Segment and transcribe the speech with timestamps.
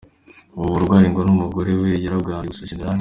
[0.55, 2.99] Ubu burwayi ngo n’ umugore we yarabwanduye gusa Gen.